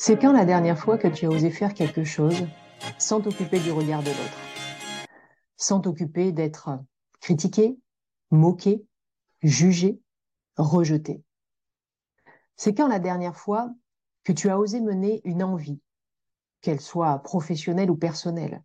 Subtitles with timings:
[0.00, 2.46] C'est quand la dernière fois que tu as osé faire quelque chose
[2.98, 4.38] sans t'occuper du regard de l'autre,
[5.56, 6.70] sans t'occuper d'être
[7.20, 7.76] critiqué,
[8.30, 8.86] moqué,
[9.42, 10.00] jugé,
[10.56, 11.24] rejeté?
[12.54, 13.74] C'est quand la dernière fois
[14.22, 15.80] que tu as osé mener une envie,
[16.60, 18.62] qu'elle soit professionnelle ou personnelle,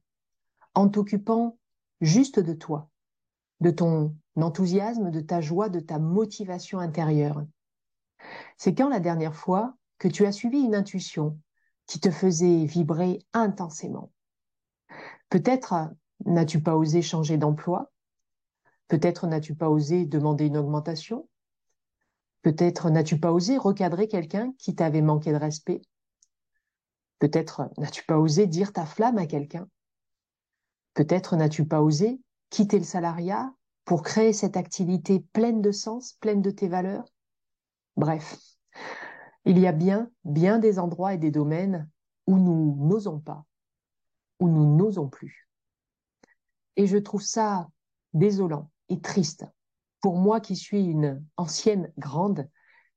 [0.76, 1.58] en t'occupant
[2.00, 2.92] juste de toi,
[3.60, 7.44] de ton enthousiasme, de ta joie, de ta motivation intérieure?
[8.56, 11.40] C'est quand la dernière fois que tu as suivi une intuition
[11.88, 14.12] qui te faisait vibrer intensément.
[15.30, 15.94] Peut-être
[16.26, 17.90] n'as-tu pas osé changer d'emploi,
[18.90, 21.30] peut-être n'as-tu pas osé demander une augmentation,
[22.42, 25.82] peut-être n'as-tu pas osé recadrer quelqu'un qui t'avait manqué de respect,
[27.20, 29.70] peut-être n'as-tu pas osé dire ta flamme à quelqu'un,
[30.96, 33.54] peut-être n'as-tu pas osé quitter le salariat
[33.86, 37.06] pour créer cette activité pleine de sens, pleine de tes valeurs.
[37.96, 38.38] Bref,
[39.46, 41.90] il y a bien, bien des endroits et des domaines
[42.28, 43.46] où nous n'osons pas,
[44.40, 45.48] où nous n'osons plus.
[46.76, 47.68] Et je trouve ça
[48.14, 49.46] désolant et triste
[50.04, 52.50] pour moi qui suis une ancienne grande,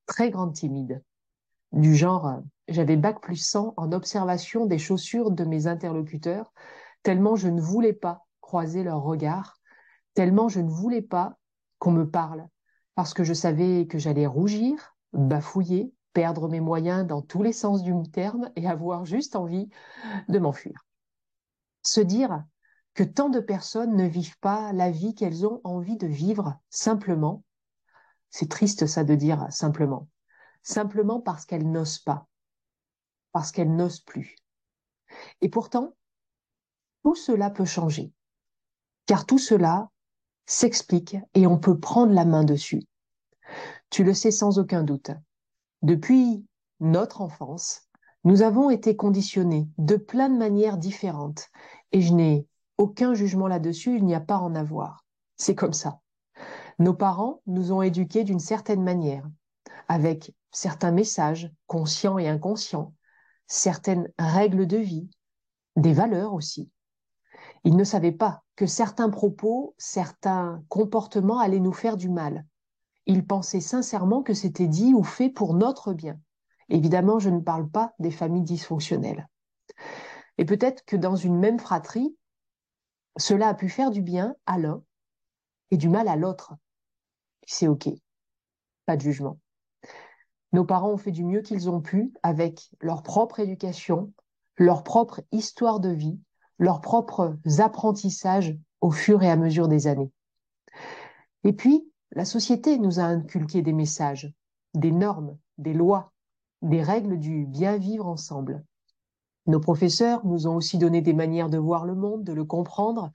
[0.06, 1.04] très grande timide,
[1.72, 6.52] du genre j'avais bac plus 100 en observation des chaussures de mes interlocuteurs,
[7.04, 9.60] tellement je ne voulais pas croiser leur regard,
[10.14, 11.38] tellement je ne voulais pas
[11.78, 12.48] qu'on me parle,
[12.96, 17.82] parce que je savais que j'allais rougir, bafouiller, perdre mes moyens dans tous les sens
[17.82, 19.68] du terme et avoir juste envie
[20.30, 20.86] de m'enfuir.
[21.82, 22.42] Se dire
[22.94, 27.44] que tant de personnes ne vivent pas la vie qu'elles ont envie de vivre simplement,
[28.30, 30.08] c'est triste ça de dire simplement,
[30.62, 32.26] simplement parce qu'elles n'osent pas,
[33.32, 34.36] parce qu'elles n'osent plus.
[35.42, 35.96] Et pourtant,
[37.02, 38.10] tout cela peut changer,
[39.04, 39.90] car tout cela
[40.46, 42.84] s'explique et on peut prendre la main dessus.
[43.90, 45.10] Tu le sais sans aucun doute.
[45.86, 46.44] Depuis
[46.80, 47.82] notre enfance,
[48.24, 51.46] nous avons été conditionnés de plein de manières différentes
[51.92, 55.04] et je n'ai aucun jugement là-dessus, il n'y a pas à en avoir.
[55.36, 56.00] C'est comme ça.
[56.80, 59.30] Nos parents nous ont éduqués d'une certaine manière,
[59.86, 62.92] avec certains messages, conscients et inconscients,
[63.46, 65.08] certaines règles de vie,
[65.76, 66.68] des valeurs aussi.
[67.62, 72.44] Ils ne savaient pas que certains propos, certains comportements allaient nous faire du mal.
[73.06, 76.18] Ils pensaient sincèrement que c'était dit ou fait pour notre bien.
[76.68, 79.28] Évidemment, je ne parle pas des familles dysfonctionnelles.
[80.38, 82.16] Et peut-être que dans une même fratrie,
[83.16, 84.82] cela a pu faire du bien à l'un
[85.70, 86.54] et du mal à l'autre.
[87.46, 87.88] C'est OK.
[88.84, 89.38] Pas de jugement.
[90.52, 94.12] Nos parents ont fait du mieux qu'ils ont pu avec leur propre éducation,
[94.56, 96.18] leur propre histoire de vie,
[96.58, 100.10] leurs propres apprentissages au fur et à mesure des années.
[101.44, 104.32] Et puis, la société nous a inculqué des messages,
[104.74, 106.12] des normes, des lois,
[106.62, 108.64] des règles du bien vivre ensemble.
[109.46, 113.12] Nos professeurs nous ont aussi donné des manières de voir le monde, de le comprendre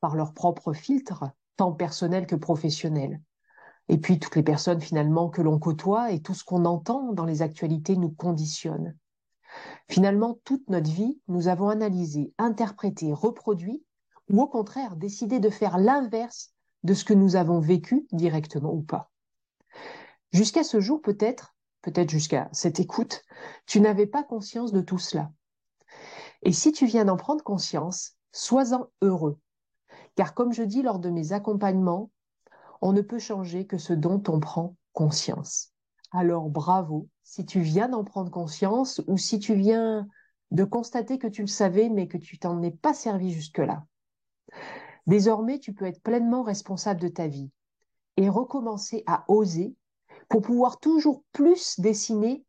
[0.00, 1.24] par leurs propres filtres,
[1.56, 3.20] tant personnels que professionnels.
[3.88, 7.24] Et puis toutes les personnes finalement que l'on côtoie et tout ce qu'on entend dans
[7.24, 8.96] les actualités nous conditionne.
[9.88, 13.82] Finalement, toute notre vie, nous avons analysé, interprété, reproduit,
[14.28, 18.82] ou au contraire décidé de faire l'inverse de ce que nous avons vécu directement ou
[18.82, 19.10] pas.
[20.32, 23.22] Jusqu'à ce jour, peut-être, peut-être jusqu'à cette écoute,
[23.66, 25.32] tu n'avais pas conscience de tout cela.
[26.42, 29.38] Et si tu viens d'en prendre conscience, sois-en heureux.
[30.14, 32.10] Car comme je dis lors de mes accompagnements,
[32.80, 35.72] on ne peut changer que ce dont on prend conscience.
[36.12, 40.08] Alors bravo si tu viens d'en prendre conscience ou si tu viens
[40.50, 43.84] de constater que tu le savais mais que tu t'en es pas servi jusque-là.
[45.10, 47.50] Désormais, tu peux être pleinement responsable de ta vie
[48.16, 49.74] et recommencer à oser
[50.28, 52.44] pour pouvoir toujours plus dessiner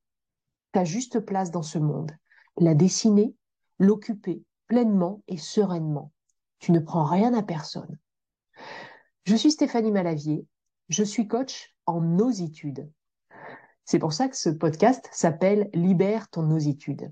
[0.72, 2.12] ta juste place dans ce monde,
[2.58, 3.34] la dessiner,
[3.80, 6.12] l'occuper pleinement et sereinement.
[6.60, 7.98] Tu ne prends rien à personne.
[9.24, 10.46] Je suis Stéphanie Malavier,
[10.88, 12.88] je suis coach en ositude.
[13.86, 17.12] C'est pour ça que ce podcast s'appelle Libère ton ositude.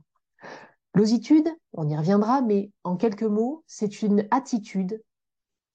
[0.94, 5.02] L'ositude, on y reviendra, mais en quelques mots, c'est une attitude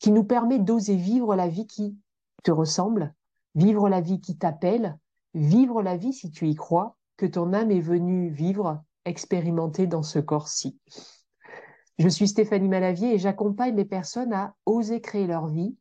[0.05, 1.97] qui nous permet d'oser vivre la vie qui
[2.43, 3.15] te ressemble,
[3.55, 4.99] vivre la vie qui t'appelle,
[5.33, 10.03] vivre la vie, si tu y crois, que ton âme est venue vivre, expérimenter dans
[10.03, 10.79] ce corps-ci.
[11.97, 15.75] Je suis Stéphanie Malavier et j'accompagne les personnes à oser créer leur vie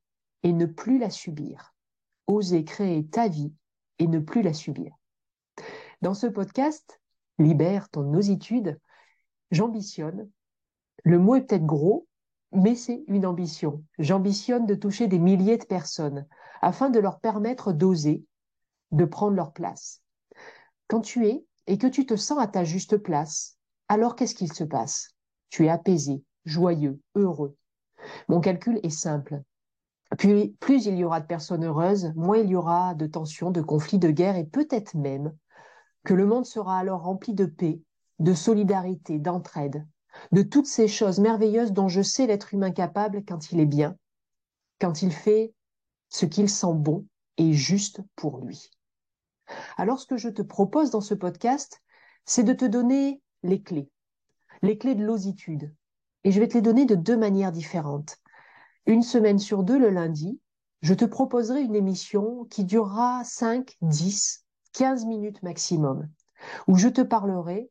[0.43, 1.75] et ne plus la subir.
[2.27, 3.51] Oser créer ta vie
[3.99, 4.95] et ne plus la subir.
[6.01, 7.01] Dans ce podcast,
[7.39, 8.79] Libère ton ositude,
[9.51, 10.29] j'ambitionne.
[11.03, 12.07] Le mot est peut-être gros,
[12.53, 13.83] mais c'est une ambition.
[13.99, 16.27] J'ambitionne de toucher des milliers de personnes
[16.61, 18.23] afin de leur permettre d'oser,
[18.91, 20.01] de prendre leur place.
[20.87, 23.57] Quand tu es et que tu te sens à ta juste place,
[23.87, 25.09] alors qu'est-ce qu'il se passe?
[25.49, 27.55] Tu es apaisé, joyeux, heureux.
[28.27, 29.41] Mon calcul est simple.
[30.17, 33.97] Plus il y aura de personnes heureuses, moins il y aura de tensions, de conflits,
[33.97, 35.35] de guerres, et peut-être même
[36.03, 37.81] que le monde sera alors rempli de paix,
[38.19, 39.87] de solidarité, d'entraide,
[40.31, 43.97] de toutes ces choses merveilleuses dont je sais l'être humain capable quand il est bien,
[44.79, 45.53] quand il fait
[46.09, 47.05] ce qu'il sent bon
[47.37, 48.69] et juste pour lui.
[49.77, 51.81] Alors ce que je te propose dans ce podcast,
[52.25, 53.89] c'est de te donner les clés,
[54.61, 55.73] les clés de l'ositude.
[56.23, 58.17] Et je vais te les donner de deux manières différentes.
[58.85, 60.39] Une semaine sur deux, le lundi,
[60.81, 66.09] je te proposerai une émission qui durera 5, 10, 15 minutes maximum,
[66.67, 67.69] où je te parlerai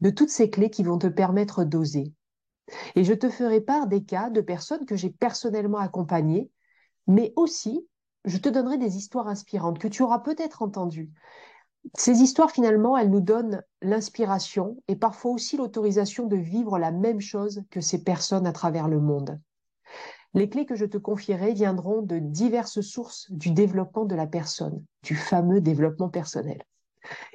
[0.00, 2.12] de toutes ces clés qui vont te permettre d'oser.
[2.94, 6.50] Et je te ferai part des cas de personnes que j'ai personnellement accompagnées,
[7.06, 7.86] mais aussi
[8.24, 11.12] je te donnerai des histoires inspirantes que tu auras peut-être entendues.
[11.94, 17.20] Ces histoires, finalement, elles nous donnent l'inspiration et parfois aussi l'autorisation de vivre la même
[17.20, 19.40] chose que ces personnes à travers le monde.
[20.34, 24.84] Les clés que je te confierai viendront de diverses sources du développement de la personne,
[25.02, 26.62] du fameux développement personnel.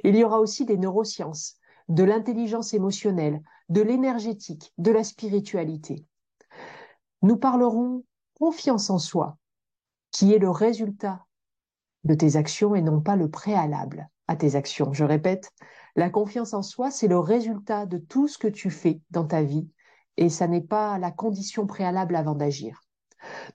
[0.04, 1.56] Il y aura aussi des neurosciences,
[1.91, 6.05] de l'intelligence émotionnelle, de l'énergétique, de la spiritualité.
[7.21, 8.05] Nous parlerons
[8.39, 9.38] confiance en soi,
[10.11, 11.25] qui est le résultat
[12.05, 14.93] de tes actions et non pas le préalable à tes actions.
[14.93, 15.51] Je répète,
[15.97, 19.43] la confiance en soi, c'est le résultat de tout ce que tu fais dans ta
[19.43, 19.69] vie
[20.15, 22.81] et ça n'est pas la condition préalable avant d'agir.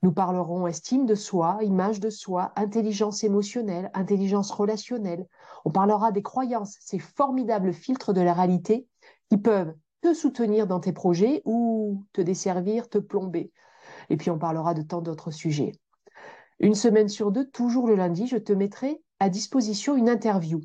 [0.01, 5.27] Nous parlerons estime de soi, image de soi, intelligence émotionnelle, intelligence relationnelle.
[5.65, 8.87] On parlera des croyances, ces formidables filtres de la réalité
[9.29, 13.51] qui peuvent te soutenir dans tes projets ou te desservir, te plomber.
[14.09, 15.73] Et puis on parlera de tant d'autres sujets.
[16.59, 20.61] Une semaine sur deux, toujours le lundi, je te mettrai à disposition une interview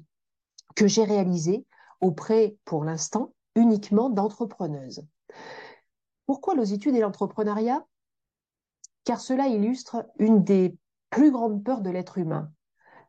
[0.75, 1.66] que j'ai réalisée
[2.00, 5.05] auprès, pour l'instant, uniquement d'entrepreneuses.
[6.26, 7.87] Pourquoi l'ositude et l'entrepreneuriat?
[9.04, 10.76] Car cela illustre une des
[11.10, 12.50] plus grandes peurs de l'être humain,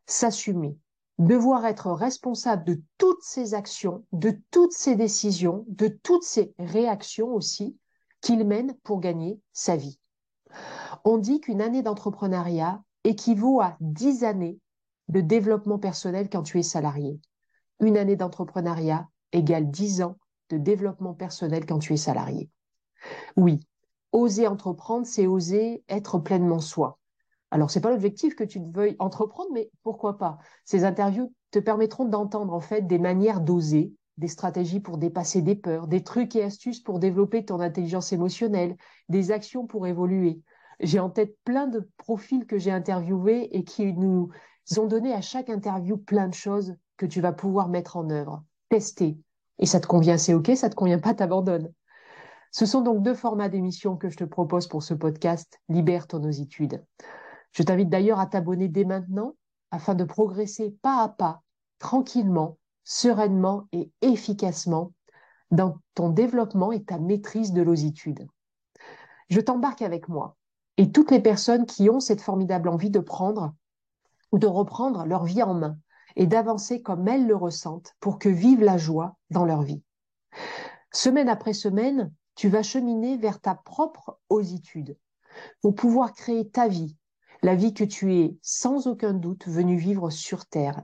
[0.05, 0.77] s'assumer,
[1.19, 7.29] devoir être responsable de toutes ses actions, de toutes ses décisions, de toutes ses réactions
[7.29, 7.77] aussi
[8.21, 9.99] qu'il mène pour gagner sa vie.
[11.05, 14.59] On dit qu'une année d'entrepreneuriat équivaut à dix années
[15.09, 17.19] de développement personnel quand tu es salarié.
[17.79, 20.17] Une année d'entrepreneuriat égale dix ans
[20.49, 22.49] de développement personnel quand tu es salarié.
[23.35, 23.59] Oui,
[24.13, 26.99] oser entreprendre, c'est oser être pleinement soi.
[27.51, 30.39] Alors, c'est pas l'objectif que tu veuilles entreprendre, mais pourquoi pas?
[30.65, 35.55] Ces interviews te permettront d'entendre en fait des manières d'oser, des stratégies pour dépasser des
[35.55, 38.77] peurs, des trucs et astuces pour développer ton intelligence émotionnelle,
[39.09, 40.41] des actions pour évoluer.
[40.79, 44.29] J'ai en tête plein de profils que j'ai interviewés et qui nous
[44.77, 48.43] ont donné à chaque interview plein de choses que tu vas pouvoir mettre en œuvre,
[48.69, 49.17] tester.
[49.59, 51.71] Et ça te convient, c'est OK, ça te convient pas, t'abandonnes.
[52.53, 56.23] Ce sont donc deux formats d'émissions que je te propose pour ce podcast Libère ton
[56.23, 56.85] ositude.
[57.51, 59.33] Je t'invite d'ailleurs à t'abonner dès maintenant
[59.71, 61.41] afin de progresser pas à pas,
[61.79, 64.93] tranquillement, sereinement et efficacement
[65.49, 68.27] dans ton développement et ta maîtrise de l'ositude.
[69.29, 70.37] Je t'embarque avec moi
[70.77, 73.55] et toutes les personnes qui ont cette formidable envie de prendre
[74.31, 75.75] ou de reprendre leur vie en main
[76.15, 79.81] et d'avancer comme elles le ressentent pour que vive la joie dans leur vie.
[80.91, 84.97] Semaine après semaine, tu vas cheminer vers ta propre ositude
[85.61, 86.97] pour pouvoir créer ta vie,
[87.41, 90.81] la vie que tu es sans aucun doute venu vivre sur Terre.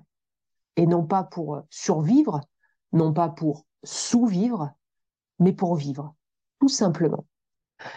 [0.76, 2.42] Et non pas pour survivre,
[2.94, 4.72] non pas pour sous-vivre,
[5.40, 6.16] mais pour vivre,
[6.60, 7.26] tout simplement.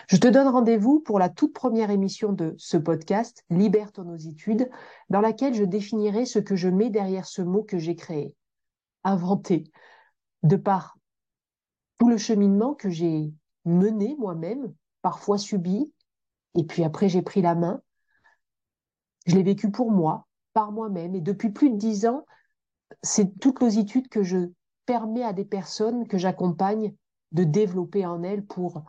[0.09, 4.71] Je te donne rendez-vous pour la toute première émission de ce podcast, Libère ton ositude,
[5.11, 8.37] dans laquelle je définirai ce que je mets derrière ce mot que j'ai créé,
[9.03, 9.65] inventé,
[10.45, 10.97] de par
[11.99, 13.33] tout le cheminement que j'ai
[13.65, 15.93] mené moi-même, parfois subi,
[16.55, 17.83] et puis après j'ai pris la main.
[19.27, 22.27] Je l'ai vécu pour moi, par moi-même, et depuis plus de dix ans,
[23.03, 24.51] c'est toute l'ositude que je
[24.87, 26.95] permets à des personnes que j'accompagne
[27.33, 28.83] de développer en elles pour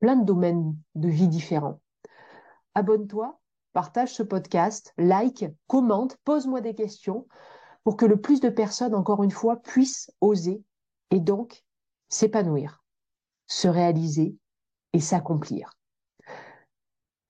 [0.00, 1.80] plein de domaines de vie différents.
[2.74, 3.38] Abonne-toi,
[3.72, 7.26] partage ce podcast, like, commente, pose-moi des questions
[7.84, 10.62] pour que le plus de personnes, encore une fois, puissent oser
[11.10, 11.64] et donc
[12.08, 12.84] s'épanouir,
[13.46, 14.36] se réaliser
[14.92, 15.70] et s'accomplir.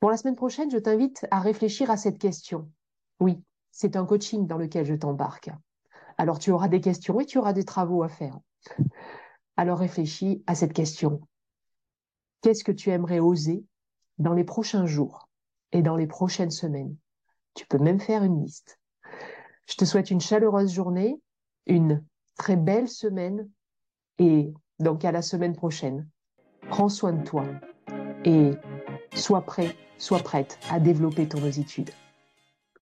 [0.00, 2.70] Pour la semaine prochaine, je t'invite à réfléchir à cette question.
[3.20, 5.50] Oui, c'est un coaching dans lequel je t'embarque.
[6.18, 8.38] Alors tu auras des questions et tu auras des travaux à faire.
[9.56, 11.20] Alors réfléchis à cette question.
[12.40, 13.64] Qu'est-ce que tu aimerais oser
[14.18, 15.28] dans les prochains jours
[15.72, 16.96] et dans les prochaines semaines?
[17.54, 18.78] Tu peux même faire une liste.
[19.66, 21.20] Je te souhaite une chaleureuse journée,
[21.66, 22.04] une
[22.36, 23.48] très belle semaine
[24.18, 26.08] et donc à la semaine prochaine.
[26.68, 27.44] Prends soin de toi
[28.24, 28.50] et
[29.14, 31.90] sois prêt, sois prête à développer ton ositude.